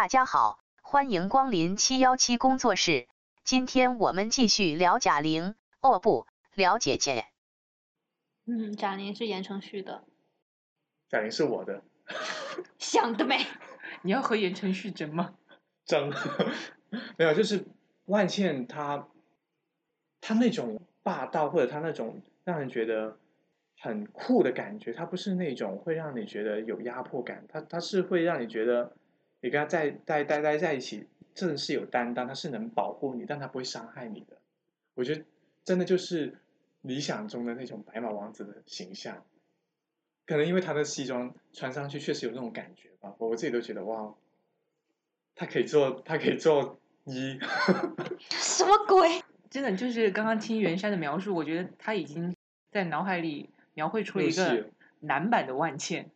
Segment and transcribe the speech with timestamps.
[0.00, 3.06] 大家好，欢迎光临七幺七工作室。
[3.44, 7.26] 今天我们继续聊贾玲，哦不，聊姐姐。
[8.46, 10.04] 嗯，贾玲是言承旭的，
[11.10, 11.82] 贾玲是我的，
[12.78, 13.44] 想得美。
[14.00, 15.34] 你要和言承旭争吗？
[15.84, 16.10] 争，
[17.18, 17.66] 没有，就是
[18.06, 19.06] 万茜她，
[20.22, 23.18] 她那种霸道或者她那种让人觉得
[23.78, 28.96] 很酷的感觉，她不是那种会让你觉得有压迫感，她她是会让你觉得
[29.40, 34.36] 你跟他在待待待在一起，真的是有担当，他是能保护你，但他不会伤害你的。
[34.94, 35.24] 我觉得
[35.64, 36.38] 真的就是
[36.82, 39.24] 理想中的那种白马王子的形象。
[40.26, 44.14] 可能因为他的西装穿上去确实有那种感觉吧，我自己都觉得哇，
[45.34, 47.38] 他可以做，他可以做一，
[48.30, 49.22] 什么鬼？
[49.50, 52.36] 真的就是刚刚听袁山的描述，我觉得他已经
[52.70, 56.08] 在脑海里描绘出了一个男版的万茜。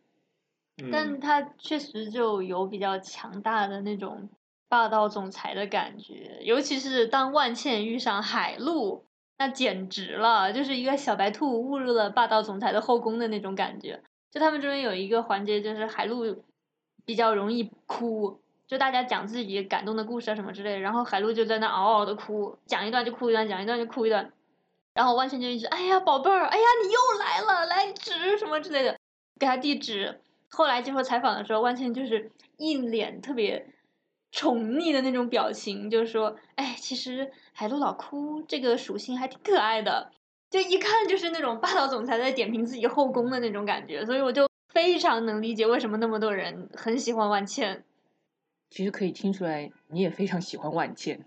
[0.91, 4.29] 但他确实就有比较强大的那种
[4.67, 9.05] 霸道总裁的感觉，尤其是当万茜遇上海陆。
[9.37, 14.01] 那简直了，就是一个小白兔误入了霸道总裁的后宫的那种感觉。
[14.31, 16.41] 就他们中间有一个环节，就是海陆
[17.03, 24.31] 比较容易哭，就大家讲自己感动的故事啊什么之类的，然后海陆就在那嗷嗷的哭，讲一段就哭一段，讲一段就哭一段，
[24.93, 28.97] 然后万茜就一直哎呀宝贝儿，哎呀你又来了，来纸什么之类的，
[29.37, 30.21] 给他递纸。
[30.49, 33.67] 后来接受采访的时候，万茜就是一脸特别。
[34.31, 40.11] 宠溺的那种表情，就是说，哎，其实海陆老哭这个属性还挺可爱的，
[40.49, 47.85] 就一看就是那种霸道总裁在点评自己后宫的那种感觉，所以我就非常能理解为什么那么多人很喜欢万茜。
[48.69, 51.23] 其实可以听出来，你也非常喜欢万茜。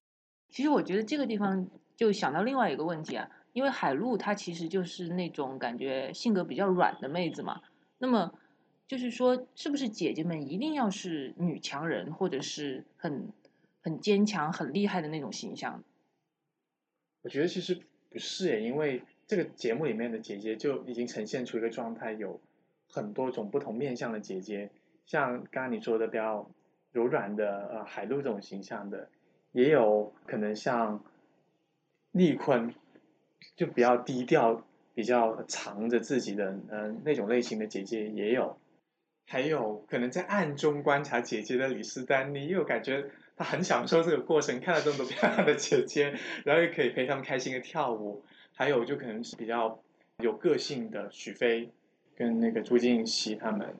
[0.50, 7.62] 其实我觉得这个地方就想到另外一个问题啊，因为海陆她其实就是那种感觉性格比较软的妹子嘛，
[7.96, 8.32] 那么。
[8.88, 13.28] 就是说，是不是姐姐们一定要是女强人，或者是很
[13.82, 15.84] 很坚强、很厉害的那种形象？
[17.20, 17.78] 我觉得其实
[18.08, 22.40] 不是诶，因为这个节目里面的姐姐就已经呈现出一个状态，有
[22.90, 24.70] 很多种不同面向的姐姐，
[25.04, 26.50] 像刚刚你说的比较
[26.92, 29.10] 柔软的呃海陆这种形象的，
[29.52, 31.04] 也有可能像
[32.12, 32.74] 丽坤，
[33.54, 38.56] 就比较低调、比较藏着自己的嗯那种类型的姐姐也有。
[39.30, 43.04] 还有可能在暗中观察姐姐的李斯丹妮，又感觉
[43.36, 48.24] 她很享受这个过程，看到这么多漂亮的姐姐，然后又可以陪他们开心的跳舞。
[48.54, 49.78] 还有就可能是比较
[50.20, 51.68] 有个性的许飞
[52.16, 53.74] 跟那个朱婧汐他们。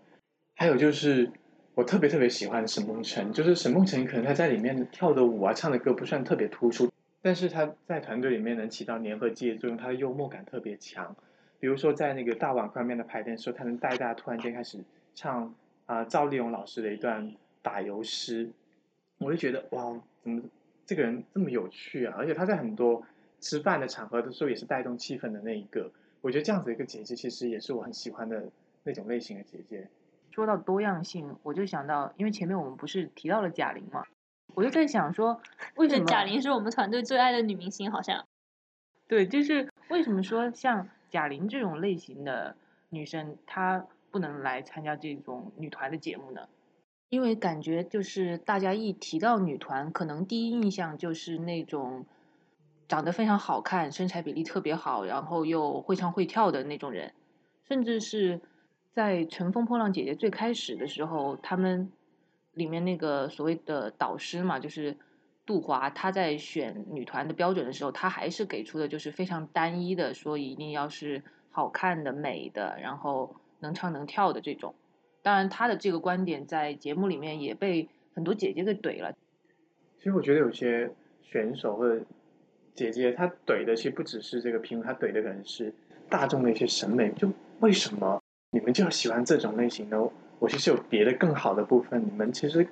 [0.54, 1.32] 还有就是
[1.74, 6.92] 我特别特别喜欢沈梦辰，就是沈梦辰可能他在里面跳的舞啊、唱的歌不算特别突出，
[7.22, 11.16] 但是他在团队里面能起到粘合剂的作用，他的幽默感特别强。
[11.58, 14.78] 比如说在那个大碗宽面的排练时候，他能带大家突然间开始。
[15.18, 15.52] 唱
[15.86, 18.52] 啊赵丽蓉老师的一段打油诗，
[19.18, 20.40] 我就觉得哇，怎么
[20.86, 22.14] 这个人这么有趣啊？
[22.16, 23.02] 而且他在很多
[23.40, 25.90] 吃饭的场合的时候也是带动气氛的那一个。
[26.20, 28.48] 我觉得这样子一个姐姐，其实也是我很喜欢的
[28.84, 29.88] 那种类型的姐姐。
[30.30, 34.04] 说到多样性，我就想到，因为前面我们不是提到了贾玲嘛，
[34.54, 35.42] 我就在想说，
[35.74, 37.90] 为什么贾玲是我们团队最爱的女明星？
[37.90, 38.24] 好像
[39.08, 42.54] 对，就是为什么说像贾玲这种类型的
[42.90, 43.84] 女生，她。
[44.10, 46.48] 不能来参加这种女团的节目呢，
[47.10, 52.06] 因为感觉就是大家一提到女团，可能第一印象就是那种
[52.86, 57.12] 长得非常好看、身材比例特别好，然后又会唱会跳的那种人。
[57.64, 58.40] 甚至是
[58.92, 61.92] 在《乘风破浪姐姐》最开始的时候，他们
[62.52, 64.96] 里面那个所谓的导师嘛，就是
[65.44, 73.36] 杜华，他在选女团的标准的时候，他还是给出的就是非常单一的，说一定要是好看的、美的，然后。
[73.60, 74.74] 能唱能跳的这种，
[75.22, 79.12] 当然他的这个观点在节目里面也被很多姐姐给怼了。
[79.98, 80.90] 其实我觉得有些
[81.22, 82.02] 选手或者
[82.74, 85.72] 姐姐，她怼的其实不只是这个评论，她怼的可能是
[86.08, 87.10] 大众的一些审美。
[87.12, 87.28] 就
[87.60, 90.00] 为什么你们就要喜欢这种类型的？
[90.38, 92.64] 我其实有别的更好的部分，你们其实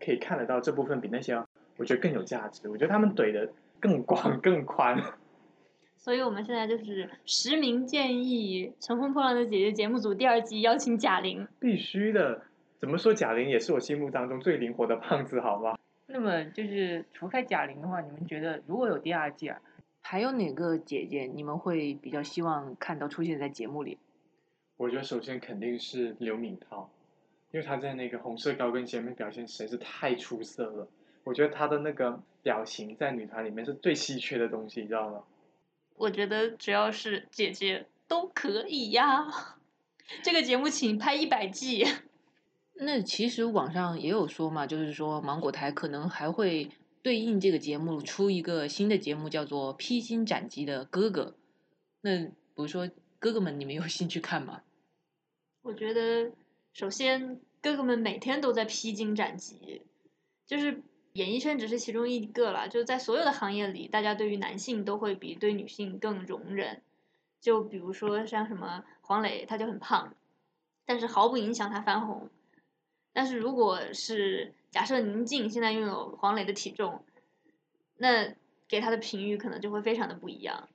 [0.00, 1.40] 可以看得到这部分比那些
[1.76, 2.68] 我觉得更有价值。
[2.68, 3.48] 我觉得他们怼的
[3.78, 5.00] 更广更宽。
[6.04, 11.48] 所以我们现在就是实名建议《乘风破浪的姐姐》节目组第二季邀请贾玲。
[11.58, 12.42] 必须的，
[12.78, 15.78] 怎么说贾玲也是我心目当中最灵活的胖子，好吗？
[16.06, 19.58] 那么就是除开贾玲的话，你们觉得如果有第二季啊，
[20.02, 23.96] 还有哪个姐姐你们会比较希望看到出现在节目里？
[24.76, 26.90] 我觉得首先肯定是刘敏涛，
[27.50, 30.86] 因为她在那个红色高跟鞋里面表现实在是太出色了。
[31.24, 35.22] 我觉得她的那个表情在女团里面是最稀缺的东西，你知道吗？
[35.96, 39.26] 我觉得只要是姐姐都可以呀，
[40.22, 41.86] 这个节目请拍一百季。
[42.76, 46.70] 那其实网上也有说嘛，就是说芒果台可能还会
[47.02, 51.22] 对应这个节目出一个新的节目，叫做《披荆斩棘的哥哥》。
[52.00, 54.62] 那比如说哥哥们，你们有兴趣看吗？
[55.62, 56.32] 我觉得，
[56.72, 59.82] 首先哥哥们每天都在披荆斩棘，
[60.46, 60.82] 就是
[61.14, 66.82] 演艺圈只是其中一个了，就在所有的行业里，大家对于男性都会比对女性更容忍。
[67.40, 70.12] 就比如说像什么黄磊，他就很胖，
[70.84, 72.28] 但是毫不影响他翻红。
[73.12, 77.04] 但是如果是假设宁静现在拥有黄磊的体重，
[77.96, 78.34] 那
[78.66, 80.68] 给他的评语可能就会非常的不一样。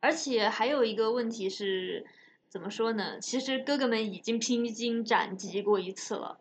[0.00, 2.04] 而且还有一个问题是，
[2.50, 3.20] 怎么说呢？
[3.20, 6.40] 其实哥哥们已经披荆斩棘过一次了。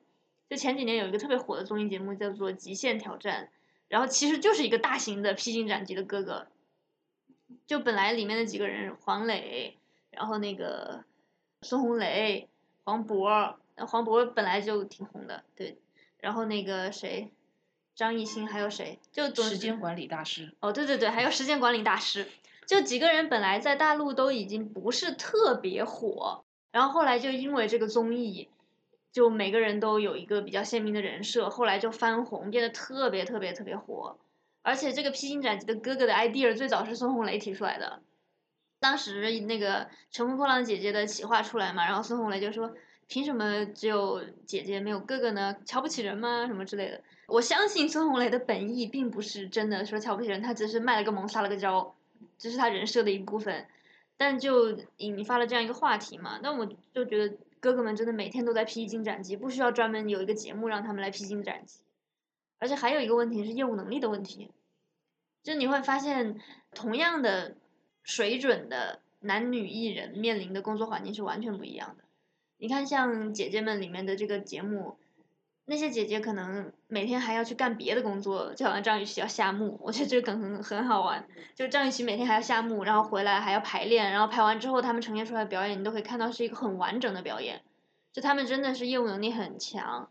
[0.52, 3.46] 就前几年有一个特别火的综艺节目叫做《极限挑战》，
[3.88, 6.46] 然后其实就是一个大型的披荆斩棘的哥哥。
[7.66, 9.78] 就本来里面的几个人，黄磊，
[10.10, 11.06] 然后那个
[11.62, 12.50] 孙红雷、
[12.84, 13.56] 黄渤。
[13.78, 15.78] 黄渤本来就挺红的，对，
[16.20, 17.32] 然后那个谁，
[17.96, 20.54] 张艺兴还有谁，就时间管理大师。
[20.60, 22.28] 哦，对对对，还有时间管理大师，
[22.68, 28.50] 就几个人本来在大陆都已经不是特别火，然后后来就因为这个综艺，
[29.12, 34.18] 就每个人都有一个比较鲜明的人设，后来就翻红，变得特别特别特别火。
[34.62, 38.02] 而且这个披荆斩棘的哥哥的 idea 最早是孙红雷提出来的，
[38.80, 42.74] 当时那个乘风破浪姐姐的企划出来嘛，然后孙红雷就说。
[43.08, 45.54] 凭什么只有姐姐没有哥哥呢？
[45.66, 46.48] 瞧不起人吗？
[46.48, 47.02] 什么之类的？
[47.28, 51.94] 我相信孙红雷的本意并不是真的说瞧不起人，他只是卖了个萌，撒了个娇，
[52.38, 53.66] 这是他人设的一部分。
[54.16, 61.80] 但就引发了这样一个话题嘛，那我就觉得哥哥们真的每天都在披荆斩棘，不需要专门有一个节目让他们来披荆斩棘。
[62.60, 64.52] 而且还有一个问题是业务能力的问题，
[65.44, 66.40] 就你会发现
[66.74, 67.56] 同样的
[68.04, 72.04] 水准的男女艺人面临的工作环境是完全不一样的。
[72.58, 74.98] 你看，像姐姐们里面的这个节目，
[75.66, 81.26] 那些姐姐可能每天还要去干别的工作，就好像张雨绮要下墓，我觉得这个梗很很好玩。
[81.56, 87.62] 就张雨绮每天还要下墓，然后回来还要排练，然后排完之后他们呈现出来的表演，你都可以看到是一个很完整的表演。
[88.12, 90.10] 就他们真的是业务能力很强，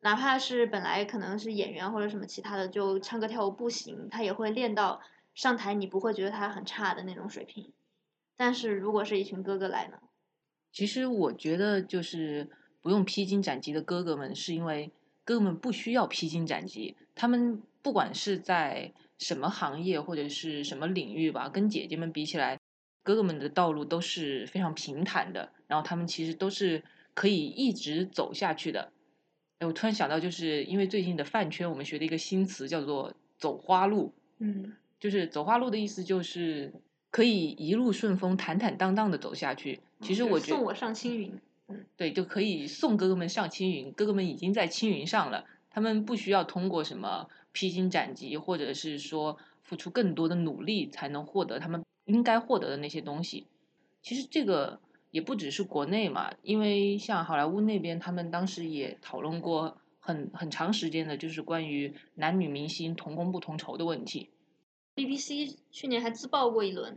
[0.00, 5.00] 哪怕是本来可能是演员或者什么其他的，就唱歌跳舞不行，他也会练到
[5.34, 7.72] 上台你不会觉得他很差的那种水平。
[8.36, 9.98] 但是如果是一群哥哥来呢？
[10.72, 12.50] 其实我觉得就是
[12.86, 14.92] 不用披荆斩棘的哥哥们，是因为
[15.24, 16.94] 哥哥们不需要披荆斩棘。
[17.16, 22.60] 他们不管是在什么行业或者是什么领域吧，跟姐姐们比起来，
[23.02, 25.50] 哥哥们的道路都是非常平坦的。
[25.66, 28.92] 然后他们其实都是可以一直走下去的。
[29.58, 34.14] 哎，我突然想到，就是因为最近的饭圈，我们学的一个新词叫做“走花路”。
[34.38, 36.72] 嗯，就是走花路的意思就是。
[37.08, 39.80] 可以一路顺风、坦坦荡荡的走下去。
[40.02, 41.40] 其实我觉得送我上青云，嗯，
[41.96, 43.92] 对，就可以送哥哥们上青云。
[43.92, 53.46] 哥哥们已经在青云上了，他们不需要通过什么披荆斩棘，或者是说付出更多的努力才能获得他们应该获得的那些东西。
[54.02, 54.78] 其实这个
[55.10, 64.30] 也不只是国内嘛，因为像好莱坞那边，他们当时也讨论过很很长时间的，就是关于男女明星同工不同酬的问题。
[64.94, 66.96] BBC 去年还自曝过一轮。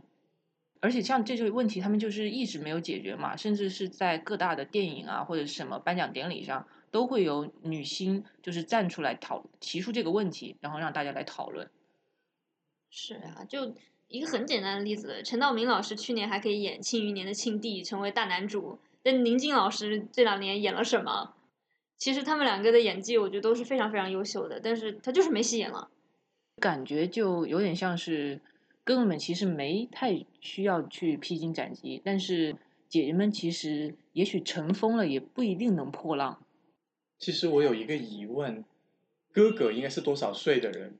[0.82, 11.68] 而且像这些问题，他们就是一直没有解决嘛，甚至是在各大的电影啊或者什么颁奖典礼上，都会有女星就是站出来讨提出这个问题，然后让大家来讨论。
[12.88, 13.74] 是啊，就
[14.08, 18.78] 一个很简单的例子，陈道明老师去年还可以演《庆余年》的庆帝，成为大男主。
[19.02, 21.34] 但宁静老师这两年演了什么？
[21.98, 25.90] 其实他们两个的演技，我觉得都是非常非常优秀的，但是他就是没戏演了。
[26.58, 28.40] 感觉就有点像是。
[28.82, 32.56] 哥哥们其实没太需要去披荆斩棘，但是
[32.88, 36.42] 姐姐们其实也许乘风了，也不一定能破浪。
[37.18, 38.64] 其实我有一个疑问，
[39.32, 40.94] 哥哥应该是多少岁的人？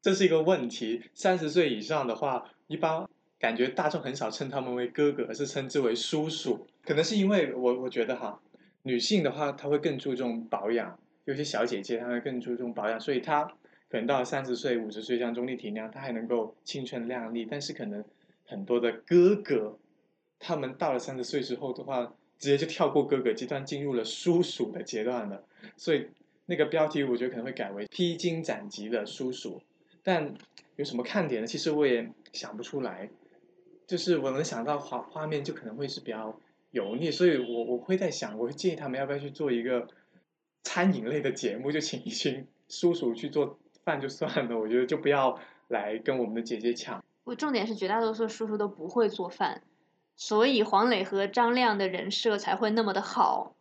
[0.00, 1.02] 这是一个问题。
[1.14, 3.06] 三十岁以上的话，一般
[3.38, 6.66] 感觉大众很少称他们为哥哥，而是称之为叔叔。
[6.82, 8.40] 可能是因为我我觉得哈，
[8.82, 13.52] 女性的话她会更注重保养，有些小姐姐她会更注重保养，所以她。
[13.92, 17.44] 等到三十岁、五十岁，像钟丽缇那样，她还能够青春靓丽。
[17.44, 18.02] 但是可能
[18.46, 19.78] 很多的哥哥，
[20.38, 25.44] 他们到了三十岁之后的话，直接就跳过哥哥阶段，进入了叔叔的阶段了。
[25.76, 26.08] 所以
[26.46, 29.60] 那个标题我觉得可能会改为“披荆斩棘的叔叔”。
[30.02, 30.32] 但
[30.76, 31.46] 有什么看点呢？
[31.46, 33.10] 其实我也想不出来。
[33.86, 39.86] 就是我能想到画画面就可能会是比较油腻，所以我我会在想，我会建议他们要不要去做一个
[40.62, 43.58] 餐饮类的节目，就请一群叔叔去做。
[43.84, 47.04] 饭就算了，我觉得就不要来跟我们的姐姐抢。
[47.24, 49.62] 我重点是绝大多数叔叔都不会做饭，
[50.16, 53.54] 所以黄磊和张亮的人设才会那么的好。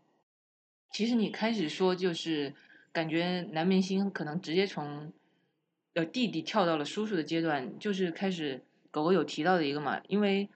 [0.92, 2.54] 其实你开始说就是
[2.92, 5.14] 感觉男明星可能直接从
[5.94, 10.50] 呃弟弟跳到了叔叔的阶段，就是开始狗狗有提到的一个嘛，因为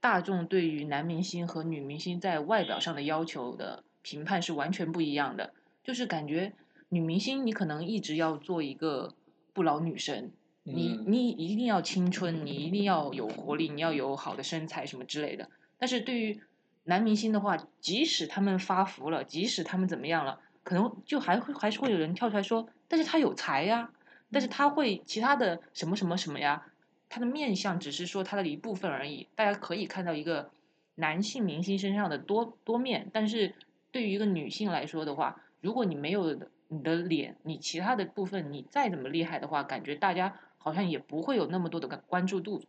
[0.00, 5.52] 大众对于男明星和女明星在外表上的要求的评判是完全不一样的，
[5.84, 6.54] 就是感觉
[6.90, 9.14] 女明星你可能一直要做一个
[9.52, 15.50] 不老女神，你嗯你一定要青春，你一定要有活力，你要有好的身材什么之类的。
[15.78, 16.40] 但是对于
[16.84, 23.90] 男明星的话，即使他们发福了，即使他们怎么样了，可能就还会还是会有人跳出来说，但是他有才呀，
[24.32, 26.66] 但是他会其他的什么什么什么呀，
[27.10, 29.28] 他的面相只是说他的一部分而已。
[29.34, 30.50] 大家可以看到一个
[30.94, 33.54] 男性明星身上的多多面，但是
[33.92, 42.62] 对于一个女性来说的话，如果你没有你的脸，你其他的部分你再怎么厉害的话，感觉大家好像也不会有那么多的关关注度。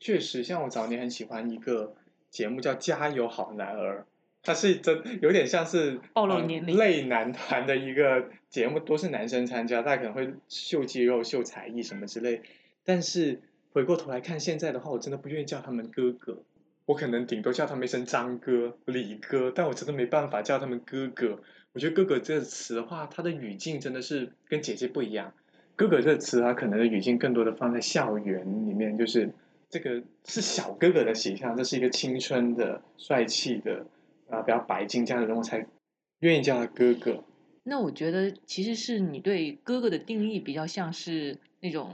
[0.00, 1.94] 确实，像我早年很喜欢一个
[2.30, 4.00] 节目叫《加油好男儿》，
[4.42, 12.42] 它是真有点像是呃暴露年龄类男团的一个节目，都是男生参加，大家可能会秀肌肉、秀才艺什么之类。
[12.84, 13.40] 但是
[13.72, 16.42] 回过头来看现在的话，我真的不愿意叫他们哥哥，
[16.86, 21.40] 我可能顶多叫他们一声张哥、李哥，但我真的没办法叫他们哥哥。
[21.74, 25.34] 我觉得“哥哥”这个词的话，它的语境真的是跟姐姐不一样。
[25.74, 29.32] 哥哥这个词，它可能的语境更多的放在校园里面，就是
[29.68, 33.86] 这个是小哥哥的形象，这是一个青春的、帅气的
[34.30, 35.66] 啊，比较白净这样的人，我才
[36.20, 37.24] 愿意叫他哥哥。
[37.64, 41.92] 那我觉得其实是你对哥哥的定义比较像是那种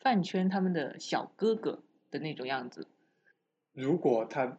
[0.00, 2.86] 饭圈他们的小哥哥的那种样子。
[3.72, 4.58] 如果他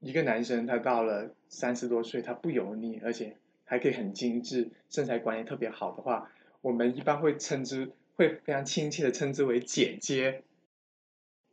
[0.00, 6.30] 一个男生，他到了三十多岁，他不油腻，而且还可以很精致，身材管理特别好的话，
[6.60, 10.42] 我们一般会称之，会非常亲切的称之为姐姐。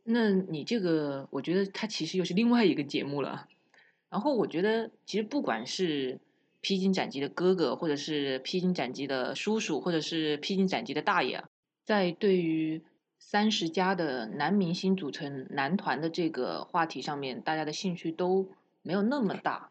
[0.04, 3.48] 那你这个，我觉得它其实又是另外一个节目了。
[4.10, 6.20] 然后我觉得，其实不管是
[6.60, 11.48] 披荆斩棘的哥哥，或者是披荆斩棘的叔叔，或者是披荆斩棘的大爷啊，
[11.84, 12.82] 在对于
[13.18, 18.50] 三十加的男明星组成男团的这个话题上面，大家的兴趣都
[18.82, 19.70] 没有那么大。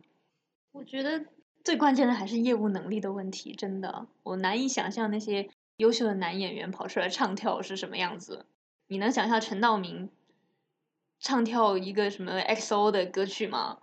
[0.72, 1.26] 我觉得
[1.64, 8.46] 最关键的还是业务能力的问题，真的，我难以想象那些优秀的男演员跑出来唱跳是什么样子。
[8.88, 10.10] 你能想象陈道明
[11.20, 13.78] 唱跳一个什么 XO 的歌曲吗？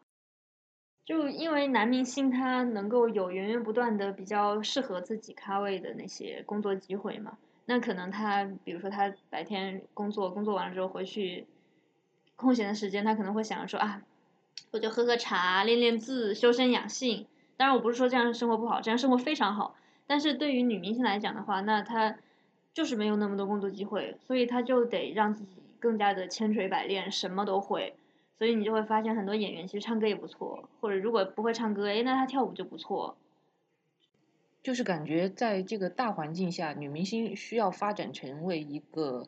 [1.05, 11.47] 就因为男明星他能够有源源不断的比较适合自己咖位的那些工作机会嘛，那可能他比如说他白天工作，工作完了之后回去
[12.37, 14.03] 空闲的时间，他可能会想着说啊，
[14.73, 17.27] 我就喝喝茶，练练字，修身养性。
[17.59, 19.75] 当然，我不是说这样生活不好，这样生活非常好。
[20.07, 22.17] 但是对于女明星来讲的话，那她
[22.73, 27.95] 就是没有那么多工作机会，所以她就得让自己更加的千锤百炼，什么都会。
[28.39, 33.17] 所以你就会发现很多演员其实唱歌也不错，或者如果不会唱歌，诶，那她跳舞就不错。
[34.63, 39.27] 就是感觉在这个大环境下，女明星需要发展成为一个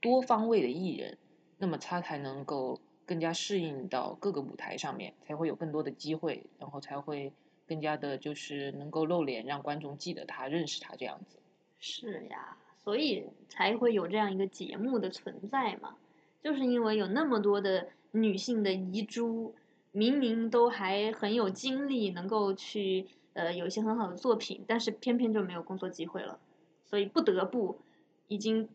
[0.00, 1.16] 多方位的艺人，
[1.56, 7.32] 那么她才能够更加适应到各个舞台上面，才会有更多的机会，然后才会
[7.70, 11.38] 更加的就是能够露脸，让观众记得他、认识他这样子。
[11.78, 15.94] 是呀，所以才会有这样一个节目的存在嘛，
[16.42, 19.54] 就是因为有那么多的女性的遗珠，
[19.92, 26.40] 明明都还很有精力，能够去呃有一些很好的作品，但是偏偏就没有工作机会了，
[26.84, 27.78] 所以不得不
[28.26, 28.68] 已经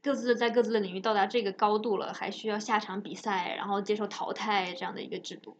[0.00, 5.56] 各自在各自的领域到达这个高度了，还需要下场比赛，然后接受淘汰这样的一个制度。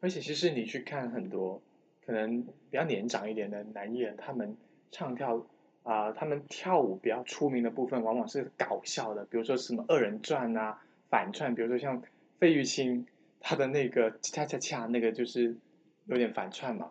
[0.00, 1.60] 而且其实你去看很多
[2.08, 4.56] 可能比较年长一点的男艺人，他们
[4.90, 5.44] 唱跳
[5.82, 12.02] 啊、他们跳舞比较出名的部分，往往是搞笑的，比如说什么二人转啊、反串，比如说像
[12.38, 13.06] 费玉清
[13.40, 15.54] 他的那个恰恰恰那个就是
[16.06, 16.88] 有点反串嘛。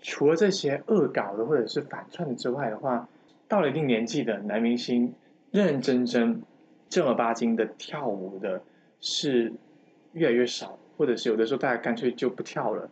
[0.00, 3.08] 除了这些恶搞的或者是反串的之外的话，
[3.46, 5.14] 到了一定年纪的男明星，
[5.52, 6.42] 认认真真、
[6.88, 8.64] 正儿八经的跳舞的
[9.00, 9.52] 是
[10.12, 12.90] 越来越少，或者是有的时候大家干脆就不跳了，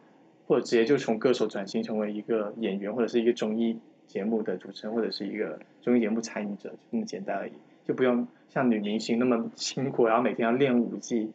[0.50, 3.78] 或者直接就从歌手转型成为一个演员，或者是一个综艺
[4.08, 7.52] 节目的主持人，或者是一个综艺节目参与者，就这么简单而已，
[7.84, 11.30] 就不用像女明星那么辛苦，然后每天要练舞技。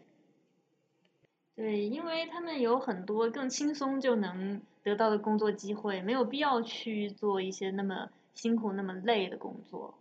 [1.55, 9.93] 对，因为他们有很多更轻松就能得到的工作机会，没有必要去做一些那么辛苦、那么累的工作。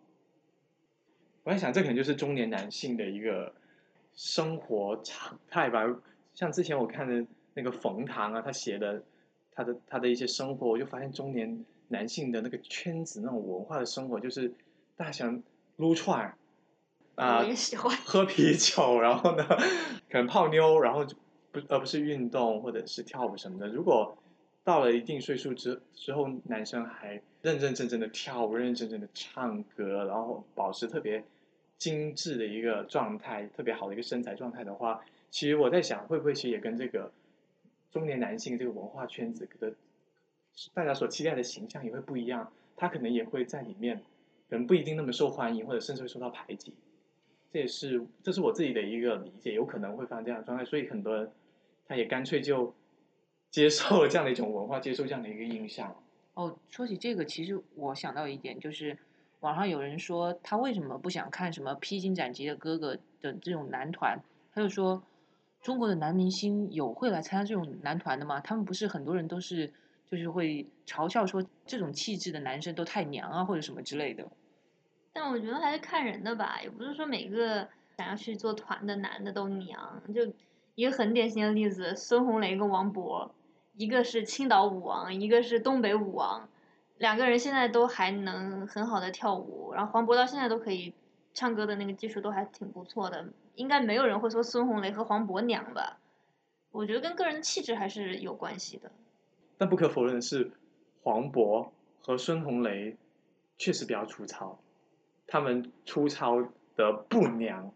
[1.44, 3.54] 我在想，这可能就是中年男性的一个
[4.12, 5.84] 生活常态吧。
[6.34, 7.24] 像之前我看的
[7.54, 9.02] 那个冯唐啊，他写的
[9.52, 14.52] 他的他的一些生活，我就发现中年男性的那个圈子那种文化的生活，就是
[14.96, 15.42] 大家想
[15.76, 16.36] 撸串儿
[17.16, 17.96] 啊、我也喜欢。
[18.04, 19.46] 喝啤酒，然后呢，
[20.10, 21.16] 可能泡妞，然后就
[21.52, 23.68] 不而不是运动或者是跳舞什么的。
[23.68, 24.18] 如果
[24.64, 31.22] 到了一定岁数之之后，男生还认认真真的跳舞，认认真真的唱歌，然后保持特别
[31.78, 37.12] 精致的一个状态，特别好的一个身材状态的话，其实我在想，会不会其实也跟这个
[37.94, 39.72] 中年男性这个文化圈子的
[40.74, 43.98] 大家所期待的形象也会不一样，他可能也会在里面，
[44.50, 46.74] 可能不一定那么受欢迎，或者甚至会受到排挤。
[47.52, 51.30] 这也是这是我自己的一个理解，有可能会发生这样的状态，所以很多人
[51.86, 52.74] 他也干脆就
[53.48, 55.96] 接受了这样的一种文化，接受这样的一个印象。
[56.34, 58.98] 哦，说起这个，其实我想到一点，就是
[59.38, 64.18] 网上有人说他为什么不想看什么《披荆斩棘的哥哥》的这种男团，
[64.52, 65.00] 他就说
[65.64, 68.38] 中国的男明星有会来参加这种男团的吗？
[68.38, 69.72] 他们不是很多人都是
[70.06, 74.26] 就是会嘲笑说这种气质的男生都太娘啊，或者什么之类的。
[75.14, 77.66] 但我觉得还是看人的吧，也不是说每个
[77.96, 80.02] 想要去做团的男的都娘。
[80.14, 80.30] 就
[80.74, 83.34] 一个很典型的例子，孙红雷跟王博，
[83.78, 86.46] 一个是青岛舞王，一个是东北舞王，
[86.98, 90.92] 两个人现在都还能很好的跳舞，然后黄渤到现在都可以
[91.34, 93.26] 唱歌的那个技术都还挺不错的，
[93.56, 95.98] 应该没有人会说孙红雷和黄渤娘吧？
[96.70, 98.90] 我觉得跟个人的气质还是有关系的。
[99.58, 100.52] 但不可否认的是，
[101.02, 101.68] 黄渤
[102.00, 102.96] 和孙红雷
[103.58, 104.58] 确实比较粗糙。
[105.26, 106.40] 他们粗糙
[106.76, 107.72] 的不娘。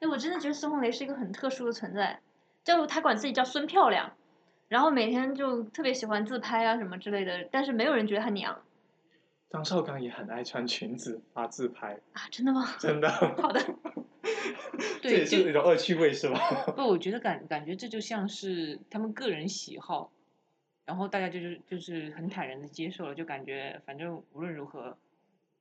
[0.00, 2.20] 哎，我真的觉得孙红雷是一个很特殊的存在，
[2.64, 4.12] 就他管自己叫孙漂亮，
[4.68, 8.62] 然后每天就特别喜欢自拍啊什么之类的，但是没有人觉得他娘。
[9.50, 12.76] 张绍刚也很爱穿裙子发自拍啊，真的吗？
[12.78, 13.08] 真的。
[13.40, 13.64] 好的。
[15.00, 16.38] 这也是一种恶趣味，是吧？
[16.76, 20.12] 不，我觉得感感觉这就像是他们个人喜好，
[20.84, 24.96] 然后大家就是就是很坦然的接受了，就感觉反正无论如何。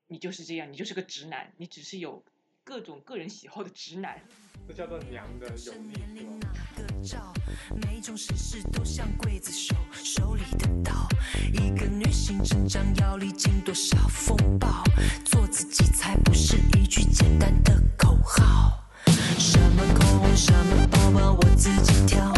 [0.10, 2.24] 你就是这样，你就是个直男，你只是有
[2.64, 4.22] 各种个人喜好的直男。
[4.66, 5.74] 这叫做娘的有
[6.14, 6.26] 力，
[6.76, 7.34] 个照，
[7.76, 11.08] 每种形事都像刽子手手里的刀。
[11.54, 14.84] 一个女性成长要历经多少风暴？
[15.26, 18.84] 做自己才不是一句简单的口号。
[19.38, 22.34] 什么口红，什么包包，我自己挑。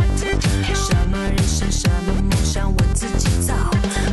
[0.75, 3.53] 什么人生，什么梦想，我自己造。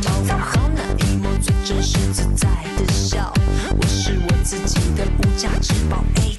[0.03, 3.33] 保护好那一抹最真实自在的笑。
[3.77, 6.03] 我是我自己的无价之宝。
[6.15, 6.36] 哎